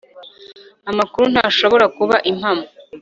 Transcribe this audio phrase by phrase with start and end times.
[0.89, 2.65] amakuru ntashobora kuba impamo